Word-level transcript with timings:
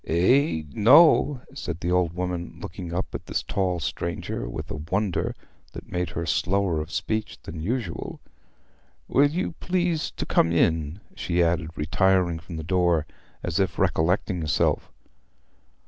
"Eh?... 0.07 0.63
no," 0.71 1.41
said 1.53 1.79
the 1.79 1.91
old 1.91 2.13
woman, 2.15 2.57
looking 2.59 2.91
up 2.91 3.13
at 3.13 3.27
this 3.27 3.43
tall 3.43 3.79
stranger 3.79 4.49
with 4.49 4.71
a 4.71 4.81
wonder 4.89 5.35
that 5.73 5.91
made 5.91 6.09
her 6.09 6.25
slower 6.25 6.81
of 6.81 6.91
speech 6.91 7.37
than 7.43 7.61
usual. 7.61 8.19
"Will 9.07 9.29
you 9.29 9.51
please 9.59 10.09
to 10.09 10.25
come 10.25 10.51
in?" 10.51 10.99
she 11.15 11.43
added, 11.43 11.69
retiring 11.75 12.39
from 12.39 12.55
the 12.57 12.63
door, 12.63 13.05
as 13.43 13.59
if 13.59 13.77
recollecting 13.77 14.41
herself. 14.41 14.91